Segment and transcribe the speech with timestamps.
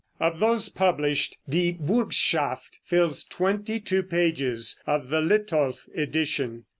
[0.19, 6.65] Of those published, "Die Burgschaft" fills twenty two pages of the Litolff edition.